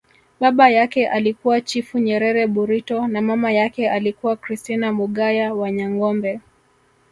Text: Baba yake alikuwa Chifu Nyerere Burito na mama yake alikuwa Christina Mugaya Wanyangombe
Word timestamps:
Baba 0.39 0.69
yake 0.69 1.07
alikuwa 1.07 1.61
Chifu 1.61 1.99
Nyerere 1.99 2.47
Burito 2.47 3.07
na 3.07 3.21
mama 3.21 3.51
yake 3.51 3.89
alikuwa 3.89 4.35
Christina 4.37 4.93
Mugaya 4.93 5.53
Wanyangombe 5.53 6.39